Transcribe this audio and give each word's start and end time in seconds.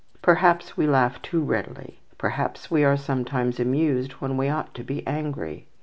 Perhaps 0.23 0.75
we 0.75 0.87
laugh 0.87 1.21
too 1.21 1.41
readily. 1.43 1.99
Perhaps 2.17 2.71
we 2.71 2.83
are 2.83 2.97
sometimes 2.97 3.59
amused 3.59 4.13
when 4.13 4.35
we 4.35 4.49
ought 4.49 4.73
to 4.73 4.83
be 4.83 5.05
angry. 5.05 5.67